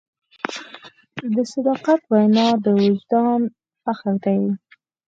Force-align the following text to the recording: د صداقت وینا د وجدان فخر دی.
د 1.35 1.35
صداقت 1.53 2.01
وینا 2.11 2.47
د 2.63 2.65
وجدان 2.79 3.41
فخر 3.83 4.13
دی. 4.25 4.41